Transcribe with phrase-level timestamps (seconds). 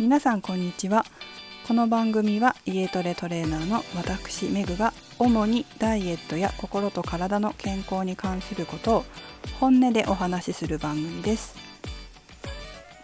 [0.00, 1.04] 皆さんこんにちは。
[1.68, 9.04] この番組は家トレトレーナーの私メグが主にダイエットや心と体の健康に関することを
[9.60, 11.54] 本音でお話しする番組です。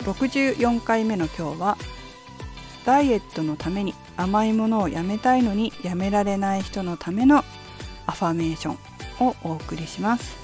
[0.05, 1.77] 64回目の今日は
[2.87, 7.45] ダイエットのために甘いものをやめたいのにやめられない人のための
[8.07, 10.35] アファメーションをお送りします。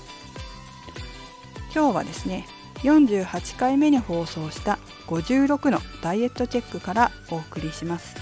[1.75, 2.47] 今日はですね
[2.83, 8.17] 48回目に放送した56のダイエットチェックからお送りします。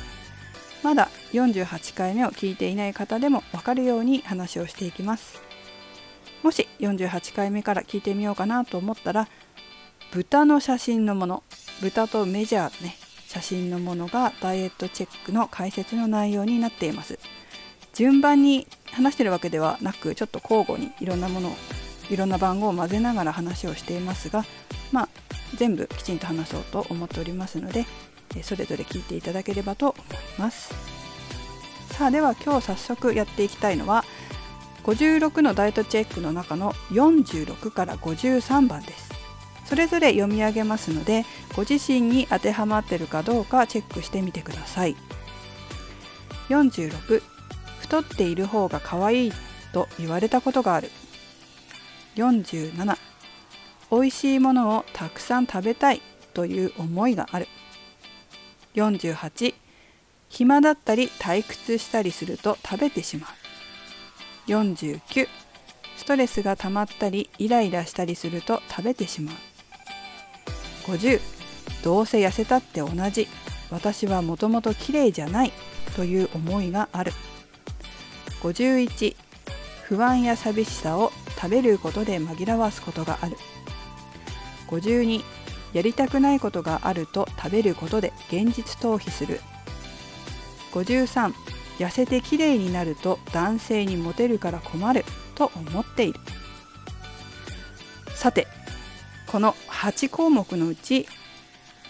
[0.82, 5.41] まだ48回目を聞いていない方でもわかるように話をしていきます。
[6.42, 9.28] もし48回目から聞いてみようかなと思ったら
[10.12, 11.42] 豚の写真のもの
[11.82, 12.96] 豚とメジャーね
[13.29, 17.18] 写真のものがダイエットチェックの解説の内容になっています。
[17.95, 21.52] 順番に話してるわけではなくちょっと交互にいろんなものを
[22.10, 24.45] いろんな番号を混ぜながら話をしていますが
[24.92, 25.09] まあ
[25.55, 27.87] 全部きちんと話そうと思っておりますので
[28.43, 30.74] それぞれ聞いていただければと思います。
[31.90, 34.04] さあでは今日早速やっていきたいのは
[34.84, 39.10] 56のダイエットチェックの中の46から53番です。
[39.66, 44.96] それぞれ読み上げますのでご自身に当てはまってるかどうかチェックしてみてください。
[46.49, 47.23] 46
[47.80, 49.32] 太っている方が可愛い
[49.73, 50.90] と言われたことがある。
[52.16, 52.96] 47
[53.90, 56.00] 美味しいものをたくさん食べたい
[56.34, 57.48] という思いがある。
[58.74, 59.54] 48
[60.28, 64.50] 暇だったり退屈したりすると食べてしまう。
[64.50, 65.28] 49
[65.97, 69.34] ストレスが溜まったりイライラしたりすると食べてしまう。
[70.86, 71.20] 50
[71.82, 73.26] どうせ痩せたって同じ。
[73.70, 75.53] 私はもともと綺麗じゃない
[75.94, 77.12] という思いがある。
[78.42, 79.16] 51
[79.84, 83.37] 不安や寂しさを食べることで紛らわすことがある。
[84.69, 85.22] 52
[85.72, 89.41] やりたくないことがあると食べることで現実逃避する。
[90.73, 91.33] 53
[91.79, 96.21] 痩せてきれいになると男性にモテるから困ると思っている。
[98.15, 98.47] さて
[99.27, 101.09] この8項目のうち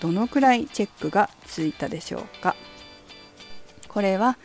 [0.00, 2.54] どのくらいチェックがついたでしょうか。
[3.88, 4.38] これは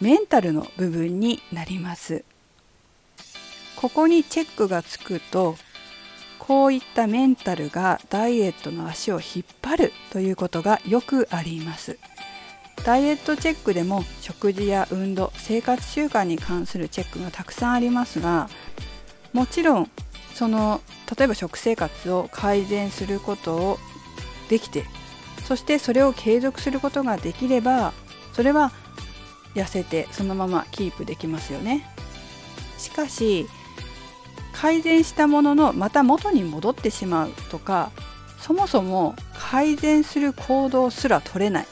[0.00, 2.24] メンタルの部分になります。
[3.84, 5.56] ここにチェックがつくと
[6.38, 11.98] こういったメンタルがダイエットの足を引っ張るということがよくあります。
[12.82, 18.48] ダイエットチェックでも食事や運動生活習慣に関するチェックがたくさんありますが
[19.34, 19.90] もちろん
[20.32, 20.80] その
[21.14, 23.78] 例えば食生活を改善することを
[24.48, 24.84] できて
[25.44, 27.92] そしてそれを継続することができれば
[28.32, 28.72] それは
[29.54, 31.86] 痩せてそのままキープできますよね。
[32.78, 33.46] しかし
[34.64, 37.90] 改善したもののまた元に戻ってしまうとか
[38.38, 41.66] そもそも改善する行動すら取れない。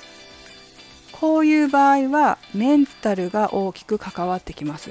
[1.10, 4.90] こういう場合はメンタルが大きく関わってきます。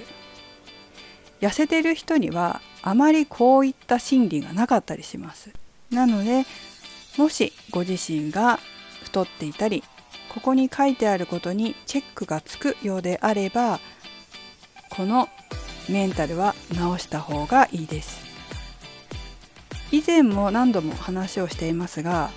[1.41, 5.51] 痩せてる人にはあまりこういった心理がなかったりします。
[5.91, 6.47] なので
[7.19, 8.59] もしご自身が
[9.03, 9.83] 太っていたり
[10.33, 13.79] ここに書いてあることにチェックがつくようであれば
[14.89, 15.29] この
[15.91, 18.22] メンタルは直した方がいいです。
[19.91, 22.31] 以前も何度も話をしていますが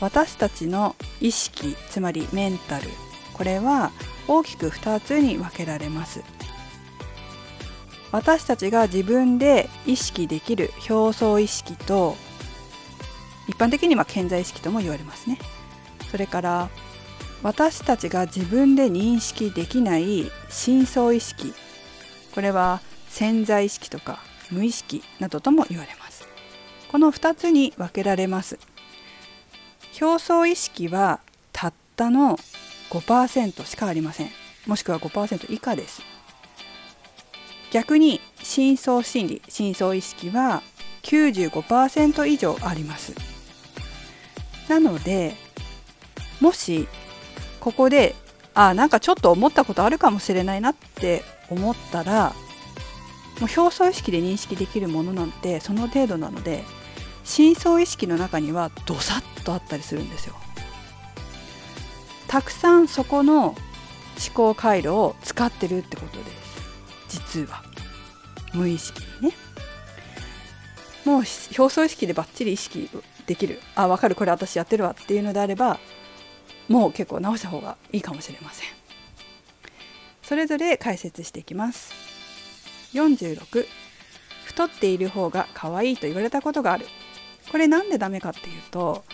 [0.00, 2.88] 私たちの意識つまりメンタル
[3.32, 3.90] これは
[4.28, 6.22] 大きく2つに分けられます。
[8.12, 12.16] 私たちが自分で意識できる表層意識と
[13.48, 15.38] 一般的には潜在意識とも言われますね。
[16.10, 16.68] それから
[17.42, 21.54] 私たちが自分で認識できない深層意識
[22.34, 26.26] これは潜在意識とか無意識などとも言われます。
[26.88, 28.58] この2つに分けられます。
[30.00, 31.20] 表層意識は
[31.52, 32.38] たったの
[32.88, 34.30] 5%しかありません。
[34.66, 36.02] もしくは5%以下です。
[37.72, 40.62] 逆に深層心理深層意識は
[41.02, 43.12] 95%以上あります。
[44.68, 45.34] なので
[46.40, 46.88] もし
[47.58, 48.14] ここで
[48.54, 52.32] あなんかちょっと思ったことあるかもしれないなって思ったら
[53.40, 56.64] もう表層意識で認識できるものなんてその程度なので
[57.24, 60.34] 深層意識の中にはドサッとあったりするんですよ。
[62.28, 63.56] たくさんそこの思
[64.34, 66.24] 考回路を使ってるってことで
[67.08, 67.62] す実は。
[68.52, 69.34] 無意識にね。
[71.04, 71.22] もう
[71.58, 72.90] 表層意識でバッチリ意識
[73.26, 73.60] できる。
[73.74, 74.14] あ分かる。
[74.14, 75.78] これ私やってるわっていうのであれば
[76.68, 78.68] もう結構直した方がいいかもしれません。
[80.22, 81.99] それぞれ解説していきます。
[82.94, 83.66] 46
[84.46, 86.86] 太っている方が可愛いと言われたことがある。
[87.50, 89.04] これなんでダメかっていうと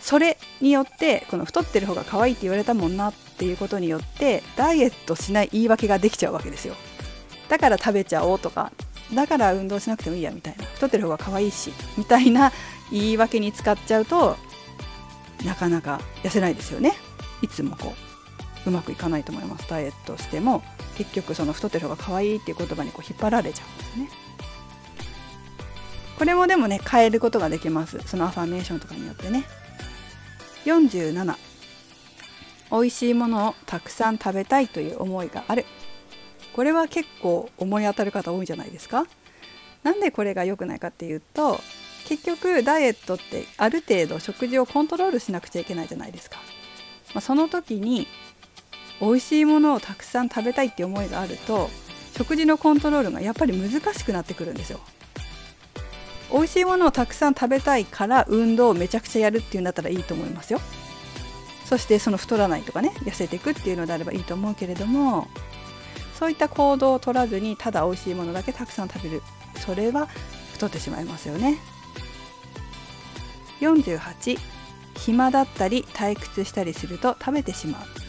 [0.00, 6.74] それによってこの太ってる方が可愛いって言われたもんなっていうことによってダイエットしない言い訳ができちゃうわけですよ。
[7.48, 8.72] だから食べちゃおうとか
[9.14, 10.64] だから運動しなくてもいいやみたいな。
[10.64, 12.52] 太ってる方が可愛いしみたいな
[12.90, 14.36] 言い訳に使っちゃうと
[15.44, 16.92] なかなか痩せないですよね。
[17.42, 17.94] いつもこ
[18.66, 19.68] ううまくいかないと思います。
[19.68, 20.62] ダイエットしても。
[20.96, 24.08] 結局その太ってる方が可愛いっていう言葉にこう引っ張られちゃうんですね。
[26.18, 27.98] これもでもね変えることができます。
[28.06, 29.44] そのアファメーションとかによってね。
[30.64, 31.36] 47
[32.72, 35.66] 美味しいものをたくさん食べたいという思いがある。
[36.54, 39.06] これは結構思い当たる方多いじゃないですか。
[39.86, 41.60] なんでこれが良くないかっていうと
[42.08, 46.38] 結局ダイエットってある程度食事をコントロールしなくちゃいけないじゃないですか、
[47.14, 48.08] まあ、その時に
[49.00, 51.68] 美味しいものをたくさん食べたいって思いがあると
[52.16, 54.80] 食事のコントロールがやっぱり難しくなってくるんですよ。
[56.32, 60.60] 美味しいものをたくさん食べたいから運動をめちゃくちゃやるっていうんだったらいいと思いますよ。
[61.64, 65.28] そしてその太らないとかね痩せていくっていうのであればいいと思うけれども
[66.18, 69.22] そういった行動を取らずにただ美味しいものだけたくさん食べる。
[69.56, 70.08] それは
[70.52, 71.58] 太ってしまいますよね。
[73.60, 74.38] 48
[74.96, 78.05] 暇だったり退屈したりすると食べてしまう。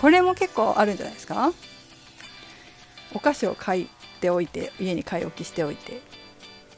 [0.00, 1.52] これも結構あるんじゃないですか？
[3.14, 3.86] お菓子を買っ
[4.20, 6.00] ておいて家に買い置きしておいて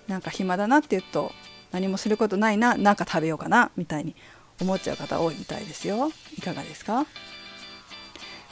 [0.08, 1.32] なんか暇だなって言うと
[1.70, 4.16] 何もすることないななんか食べようかなみたいに
[4.60, 6.10] 思っちゃう方多いみたいですよ。
[6.36, 7.06] いかがですか？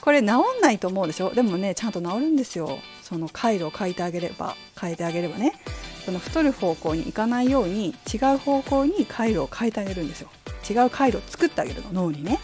[0.01, 0.29] これ治ん
[0.63, 1.35] ないと思うでしょ？
[1.35, 2.79] でもねちゃんと治るんですよ。
[3.03, 5.55] その回路を変えてあげれば変えてあげればね。
[6.05, 10.31] その太る方向に行かないように違う方向に回路を変えてあげるんですよ。
[10.69, 12.39] 違う回路を作ってあげるの脳にね。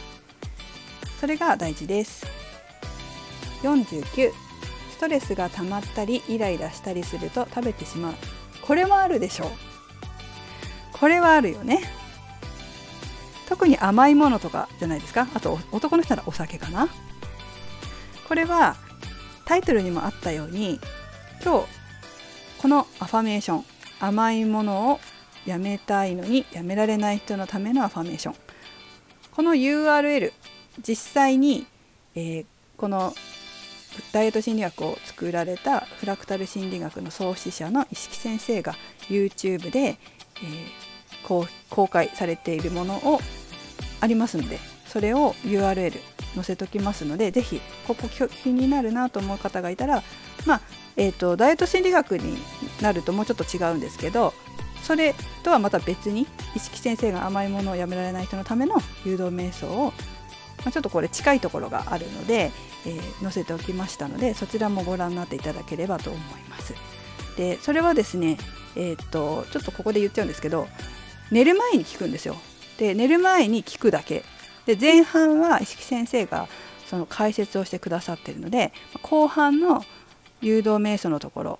[1.20, 2.26] それが大事です。
[3.62, 4.32] 49
[4.90, 8.14] ストレスが溜まったりイライラしたりすると食べてしまう。
[8.62, 9.50] これもあるでしょう。
[10.92, 11.82] これはあるよね。
[13.48, 15.28] 特に甘いものとかじゃないですか。
[15.34, 16.88] あと男の人ならお酒かな。
[18.26, 18.76] これは
[19.44, 20.80] タイトルにもあったように
[21.44, 21.66] 今日
[22.60, 23.64] このアファメーション
[24.00, 25.00] 甘いものを
[25.44, 28.34] やめたいのにやめられない人のためのアファメーション。
[29.34, 30.32] この URL
[30.86, 31.66] 実際に、
[32.14, 32.46] えー、
[32.76, 33.14] この
[34.12, 38.74] ダイエット心理学を作られたフラクタル心理学の創始者の石木先生が
[39.08, 43.20] YouTube で、えー、公開されているものを
[44.00, 45.98] ありますのでそれを URL
[46.34, 50.02] 載せときますので是非ここ気になるなと思う方がいたら
[50.44, 50.60] まあ
[50.98, 52.38] えーと、ダイエット心理学に
[52.80, 54.32] なるともうちょっと違うんですけど
[54.82, 59.92] それとはまた別に石木先生が甘いものをやめられない人のための誘導瞑想を、
[60.66, 62.50] ま、ちょっとこれ近いところがあるので、
[62.84, 66.74] えー、載せておきましたのでそちらもご覧になっていただければと思います。
[67.36, 68.38] でそれはですね、
[68.74, 70.68] えーと、とちょっとここで言っちゃうんですけど
[71.30, 72.36] 寝る前に聞くんですよ。
[72.78, 74.24] で寝る前に聞くだけ
[74.66, 76.48] で前半は石木先生が
[76.86, 78.72] その解説をしてくださってるので
[79.02, 79.84] 後半の
[80.40, 81.58] 誘導瞑想のところ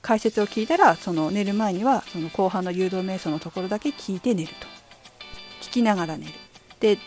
[0.00, 4.66] 解説を聞いたらその寝る前にはその後半の誘導瞑想のところだけ聞いて寝ると
[5.66, 6.32] 聞きながら寝る
[6.80, 6.98] で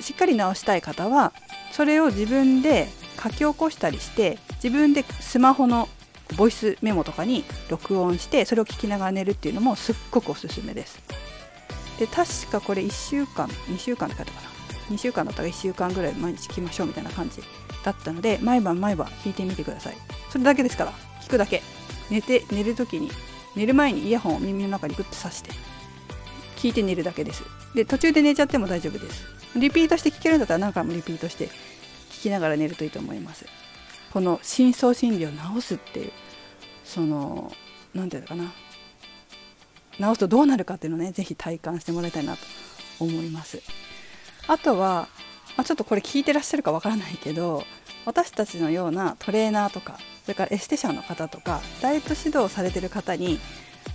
[0.00, 1.32] しっかり直したい方は
[1.72, 2.88] それを自分で
[3.22, 5.88] 書き起こしたりして自分でスマホの
[6.36, 11.00] ボイスメモとかに録音してそれを聞きながら寝るっていうのもすっごくおすすめです。
[11.98, 14.50] で確かこれ1週間2週間って書いたかな。
[14.90, 17.42] 2週間だったら1週間ぐらい毎日聞きましょうみたいな感じ
[17.84, 19.96] だったので毎晩毎晩聞いてみてください。
[20.30, 21.62] それだけですから聞くだけ。
[22.10, 23.10] 寝て寝る時に
[23.54, 25.50] 寝る前にイヤホンを耳の中にグッと刺して
[26.56, 27.42] 聞いて寝るだけです。
[27.74, 29.39] で途中で寝ちゃっても大丈夫です。
[29.56, 31.48] リピートして聞けるんだったら何回もリピートして
[32.10, 33.46] 聞きながら寝るといいと思います。
[34.12, 36.12] この深層心理を治すっていう
[36.84, 37.52] その
[37.94, 38.52] 何て言うのか
[39.98, 40.08] な。
[40.12, 42.40] 治すとどうなるかっていうのをね是非体感してもらいたいなと
[42.98, 43.60] 思います。
[44.46, 45.08] あとは、
[45.56, 47.64] まあ、ちょっとこれ聞いてらっしゃるかわからないけど
[48.04, 53.38] 私たちのようなトレーナーとかそれからエステシャンの方とかダイエット指導されてる方に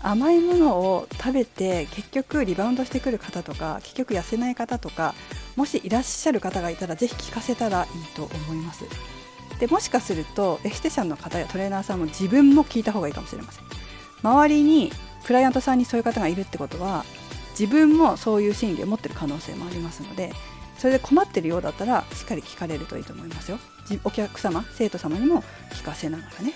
[0.02, 5.16] 甘いものを食べて結局リバウンドしてくる方とか結局痩せない方とか
[5.56, 8.86] もしいらっしゃる方がいたら是非聞かせたらいいと思います。
[9.60, 13.66] でもしかするとエステシャンの方やトレーナーさんも自分も聞いた方がいいかもしれません。
[14.22, 14.92] 周りに
[15.26, 17.06] クライアントさんにそういう方がいるってことは
[17.58, 20.34] 自分もそういう心理を持ってる可能性もありますので
[20.78, 23.60] それで困ってるようだったらしっかり聞かれるといいと思いますよ。
[24.04, 26.54] お客様生徒様にも聞かせながらね。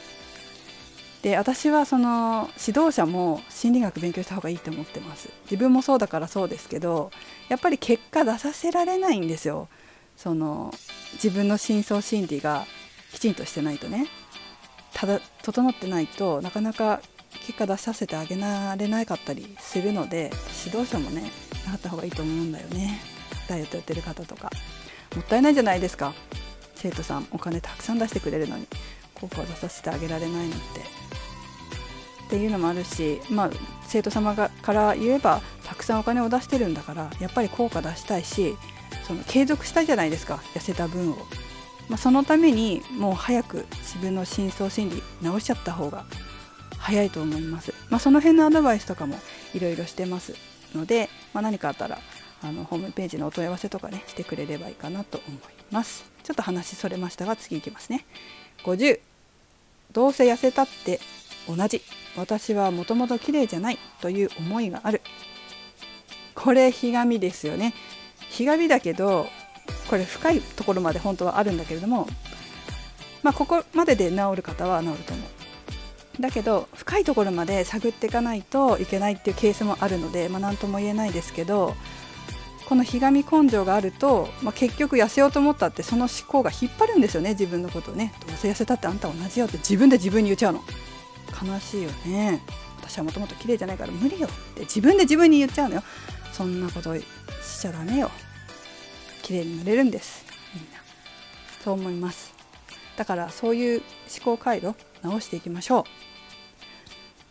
[1.21, 5.29] で私はその指導者も心理学勉強した方がいいと思ってます。
[5.43, 7.11] 自分もそうだからそうですけど
[7.49, 9.67] やっぱり結果出させられないんですよ。
[10.15, 10.73] その
[11.13, 12.65] 自分の深層心理が
[13.11, 14.07] きちんとしてないとね。
[14.93, 17.01] ただ整ってないとなかなか
[17.45, 20.31] 結果出させてあげられなかったりするので
[20.65, 21.31] 指導者もね
[21.67, 23.01] なった方がいいと思うんだよね。
[23.47, 24.49] ダイエットやってる方とか。
[25.15, 26.13] もったいないじゃないですか。
[26.75, 28.67] 生徒さんお金たくさん出してくれるのに
[29.15, 30.98] 効果を出させてあげられないのって。
[32.29, 33.50] っていうのもあるし、まあ、
[33.88, 38.55] 生徒様がから言えばたくさんお金を出してるんだからやっぱり効果出したいし
[39.07, 41.15] その継続したいじゃないですか痩せた分を、
[41.88, 46.05] まあ、そのためにもう早く自分の深層心理直しちゃった方が
[46.77, 49.15] 早いと思います、まあ、その辺のアドバイスとかも
[49.55, 50.36] いろいろしてます
[50.75, 51.98] ので、まあ、何かあったら
[52.43, 56.05] あのホームページのお問い合わせとかねしてくれればいいかなと思います。
[56.24, 58.05] ちょっと話それましたが次いきますね。
[58.63, 59.00] 50
[59.91, 61.00] どうせ痩せたって
[61.55, 61.81] 同じ。
[62.15, 65.01] 私はもともと綺麗じゃないという思いがある。
[66.35, 67.73] これひがみですよね。
[68.29, 69.27] ひがみだけど
[69.89, 72.07] これ深いところまで本当はあるんだけれども
[73.23, 76.21] まあここまでで治る方は治ると思う。
[76.21, 81.75] だけど深いところまで探っていかないといけないっていうケースもあるので、まあ、何とも言えないですけど
[82.67, 87.31] このひがみ根性があると、まあ、結局痩せようと思ったってその思考が引っ張るんですよね。
[87.31, 88.13] 自分のことをね。
[88.27, 90.63] どうせ痩せたってあんた同じよって自分で自分に言っちゃうの。
[91.29, 92.41] 悲しいよね。
[92.77, 94.62] 私はもともと綺麗じゃないから無理よって。
[94.62, 95.83] 自分で自分に言っちゃうのよ。
[96.31, 97.03] そんなことし
[97.62, 98.12] ちゃダメよ。
[99.21, 100.25] 綺麗になれるんです。
[100.53, 100.79] みんな。
[101.63, 102.33] そう思います。
[102.98, 103.81] だからそういう
[104.24, 105.83] 思考回路直していきましょう。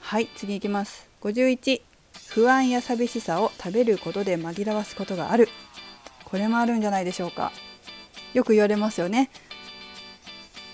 [0.00, 1.08] はい次いきます。
[1.22, 1.82] 51
[2.30, 5.48] 不安や寂しさを食べることで紛らわすことがある。
[6.24, 7.52] これもあるんじゃないでしょうか。
[8.34, 9.30] よく言われますよね。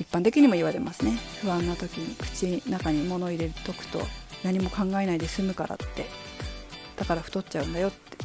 [0.00, 1.18] 一般的にも言われますね。
[1.40, 4.00] 不安な時に口の中に物入れとくと
[4.42, 6.06] 何も考えないで済むからって。
[6.96, 8.16] だから太っちゃうんだよって。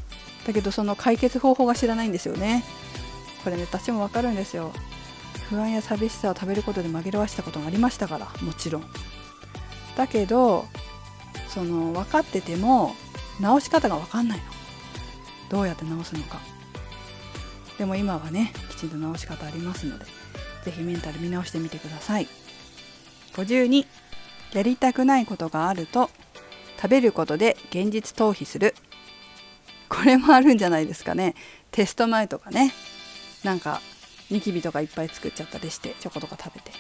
[0.48, 2.64] だけどその解決方法が知らないんですよね。
[3.44, 4.72] これね私もわかるんですよ。
[5.50, 8.84] 不安や寂しさを食べることで紛らわしたことがありましたからもちろん。
[9.96, 10.66] だけど
[11.48, 12.96] その分かってても
[13.40, 14.44] 直し方が分かんないの。
[15.50, 16.40] どうやって直すのか。
[17.78, 20.06] でも今はねきちんと直し方ありますので。
[20.64, 22.28] ぜひメンタル見直してみてください。
[23.34, 23.86] 52
[24.54, 26.10] やりたくないことがあると
[26.82, 28.76] 食べることで現実逃避する。
[29.88, 31.36] これもあるんじゃないですかね。
[31.72, 32.74] テスト前とかね。
[33.44, 33.82] なんか
[34.30, 36.72] ニキビとかいっぱい作っちゃったりしてチョコとか食べて、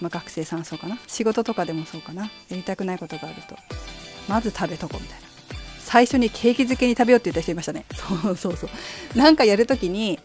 [0.00, 0.98] まあ、学生さんそうかな。
[1.06, 2.24] 仕事とかでもそうかな。
[2.24, 3.56] やりたくないことがあると。
[4.28, 5.28] まず食べとこうみたいな。
[5.80, 7.86] 最初にケーキ漬けに食べようって言った人いましたね。
[7.94, 9.18] そうそうそう。
[9.18, 10.18] なんかやるときに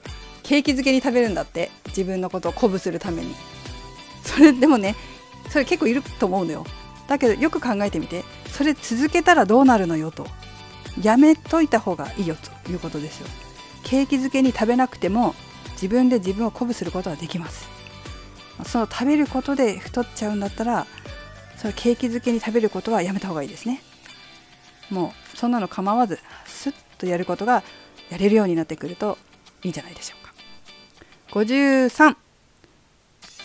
[0.43, 3.33] ケーキ漬けに食べるんだって自分のことを鼓舞するために。
[4.23, 4.95] それでもね
[5.49, 6.65] それ結構いると思うのよ。
[7.07, 10.27] だけどよく考えてみてそれ続けたらどうなるのよと。
[11.01, 13.27] やめといた方がいいよということですよ。
[13.83, 15.33] ケーキ漬けに食べなくても
[15.71, 17.67] 自分で自分を鼓舞することはできます。
[18.65, 20.85] その食べることで太っちゃうんだったら
[21.57, 23.81] それケーキ漬けに食べることはやめた方がいいですね。
[24.89, 27.63] もうそんなの構わずスッとやることが
[28.09, 29.17] やれるようになってくると
[29.63, 30.22] いいんじゃないでしょう。
[31.33, 32.15] 53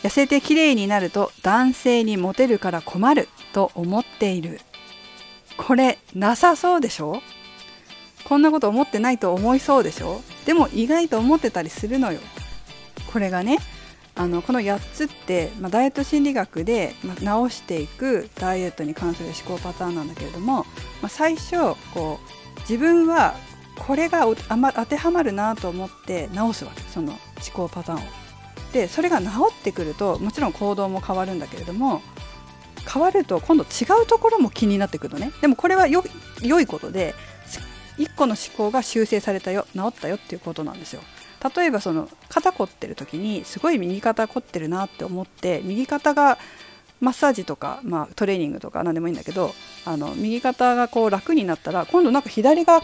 [0.02, 4.60] 痩せて綺麗になると男性にモテるから困ると思っている。
[5.56, 7.22] これなさそうでしょ？
[8.24, 10.20] こんなこと思ってないと思いそうでしょ？
[10.44, 12.20] でも意外と思ってたりするのよ。
[13.10, 13.58] これがね
[14.14, 20.66] あのこの8つって、まあ、ダイエット心理学で、まあ、直していくダイエットに関する思考パターンなんだけれども、
[21.00, 21.56] まあ、最初
[21.94, 23.34] こう自分は
[23.78, 27.20] これがあま当てはまるなと思って直すわけその思
[27.54, 28.28] 考パターンを。
[28.72, 32.02] でそれが治ってくるともちろん行動も変わるんだけれども
[32.92, 36.04] 変わると今度違うところも気になってくるのねでもこれはよ
[36.42, 37.14] 良いことで
[37.98, 41.00] 1個の思考が修正されたよ治ったよっていうことなんですよ
[41.56, 46.38] 例えばその肩凝ってる時にすごい右肩凝ってるなって思って右肩が
[47.00, 49.52] マッサージとか、まあ、トレーニングとか何でもいいんだけど
[49.84, 52.82] あの右肩がこう楽になったら今度なんか左が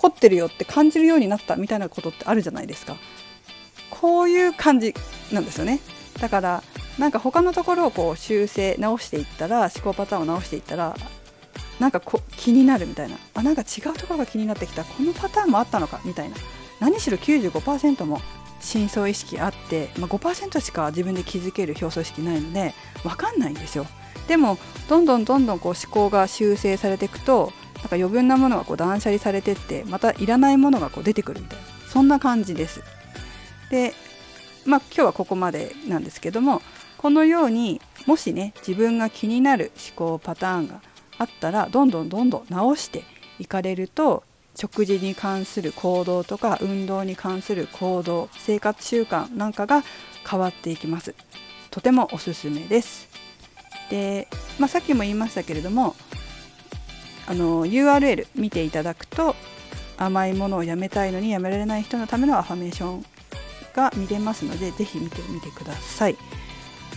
[0.00, 2.96] 凝ってるよって感じるようになったみたいなことってあるじゃないですか。
[3.90, 4.94] こういう感じ
[5.30, 5.80] なんですよね。
[6.18, 6.62] だから
[6.98, 10.96] なんか他のところをこう修正直していったら思考パターンを直していったら
[11.78, 13.16] なんかこ気になるみたいな。
[13.34, 14.84] あなんか違うところが気になってきた。
[14.84, 16.36] このパターンもあったのかみたいな。
[16.80, 18.22] 何しろ95%も
[18.60, 23.86] 深層意識あって、まあ、5%しか自分で気づける表層意識ないので分かんないんですよ。
[24.28, 32.82] でもどんどんどんどんこう思考が修正されていくとなんか余分なものがこう断捨離されてってまたいらないものがこう出てくるみたいなそんな感じです。
[33.70, 33.94] で
[34.66, 36.62] まあ今日はここまでなんですけども
[36.98, 40.82] このようにもしね自分が気になる思考パターンが
[41.18, 43.04] あったらどんどんどんどん直して
[43.38, 49.82] いかれると食事に関する行動とか運動に関する行動生活習慣なんかが
[50.28, 51.14] 変わっていきます
[51.70, 53.08] とてもおすすめです
[53.90, 55.94] で、まあ、さっきも言いましたけれども
[57.26, 59.36] あの URL 見ていただくと
[59.96, 63.04] 甘いものをやめたいのにやめられない人のためのアファメーション
[63.74, 66.16] が見れますのでぜひ見てみてください。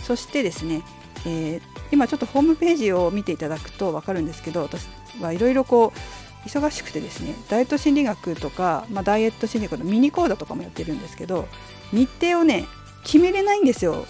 [0.02, 0.82] そしてですね、
[1.26, 4.86] えー、今ちょっとホームページを見ていただくと分かるんですけど私
[5.20, 11.48] はいろいろこう忙しくてですねダイエット心理学とか、まあ、ダイエット心理学のミニ講座とかもやってるんですけど
[11.92, 12.66] 日程をね
[13.02, 14.06] 決めれないんですよ。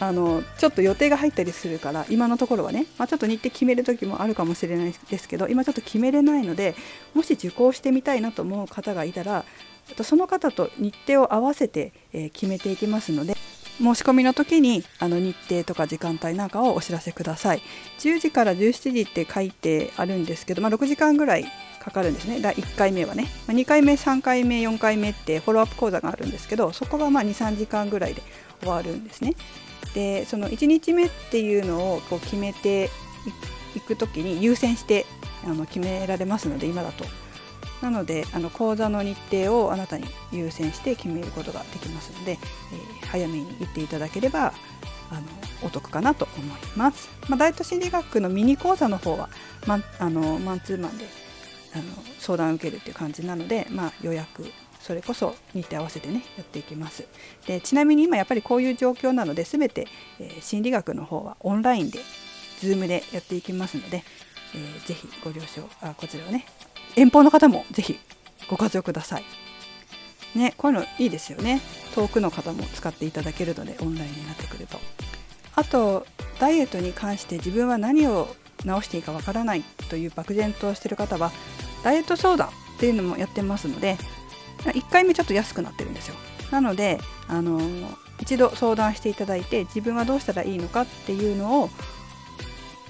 [0.00, 6.74] あのちょっと予定が入ったりするから今のところはね、まあ、ちょっと日程決める時もあるかもしれないですけど今ちょっと決めれないので
[7.14, 9.44] もし受講してみたいなと思う方がいたら
[10.02, 11.92] その方と日程を合わせて、
[12.32, 13.36] 決めていきますので
[13.78, 17.62] 申し込みの時にあの日程とか時間帯なんかをお知らせください。
[17.98, 21.44] 10時から17時って書いてあるんですけど、まあ、6時間ぐらい
[21.80, 22.40] かかるんですね。
[22.40, 28.22] 第1回目はね、まあ、2回目3回目4回目ってフォローアップ講座があるんですけどそこがま23時間ぐらいで
[28.60, 29.34] 終わるんですね。
[29.94, 32.90] でその1日目っていうのをこう決めて
[33.74, 35.06] いく時に優先して
[35.44, 37.04] あの決められますので今だと。
[37.82, 44.54] なのであの講座の日程をあなたに優先して決めることができますので、えー、早めに行っていただければ
[45.10, 45.22] あの
[45.62, 49.28] お得かなと思います、まあ、ダイエット心理学のミニ講座の方は
[49.66, 51.06] マンあのマンツーマンで
[51.74, 51.84] あの
[52.20, 54.50] 相談を受けるっていう感じなので、まあ、予約
[54.84, 57.06] それこそ日程合わせてねやっていきます。
[57.46, 59.88] でちなみに今やっぱりこういう状況なので全て、
[60.20, 62.00] えー、心理学の方はオンラインで
[62.60, 64.04] Zoom でやっていきますので、
[64.54, 66.44] えー、ぜひご了承あこちらをね
[66.96, 67.98] 遠方の方もぜひ
[68.48, 69.24] ご活用ください。
[70.34, 71.62] ねこういうのいいですよね。
[71.94, 74.78] 遠くの方も使っていただけるのでオンラインになってくると。
[75.56, 76.06] あと
[76.38, 78.28] ダイエットに関して自分は何を
[78.66, 81.30] 直していいかわからないという漠然としてる方は
[81.82, 83.96] ダイエット相談っていうのもやってますので
[84.72, 86.14] 1回目ちょっと安くなってるんですよ。
[86.50, 87.60] なのであの
[88.20, 91.70] 一度相談していただいて自分はどうしたらいいのかっていうのを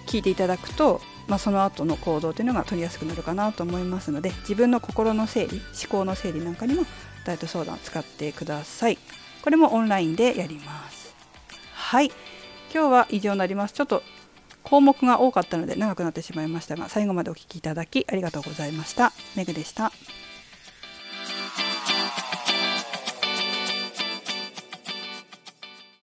[0.07, 6.85] 聞いていただくと、まあ、その後の行動というのが取りやすくなるかなと思いますので自分の心の整理思考の整理なんかにも
[7.25, 8.99] ダイエット相談を使ってください。
[9.43, 11.15] これもオンラインでやります。
[11.73, 12.13] はい。
[12.73, 13.75] 今日は以上になります。
[13.75, 14.03] ちょっと
[14.63, 19.13] 項目が多かったので長くなってしまいましたが最後までお聴きいただきありがとうございました。
[19.37, 19.93] めぐでした。